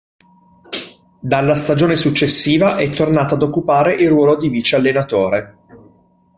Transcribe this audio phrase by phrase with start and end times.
[1.19, 5.57] Dalla stagione successiva è tornato ad occupare il ruolo di vice allenatore.